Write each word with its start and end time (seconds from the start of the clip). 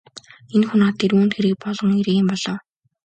Энэ 0.55 0.65
хүн 0.67 0.79
над 0.83 0.95
дээр 0.99 1.13
юунд 1.17 1.33
хэрэг 1.35 1.55
болгон 1.63 1.91
ирээ 2.01 2.17
юм 2.21 2.27
бол 2.31 2.45
оо! 2.53 2.57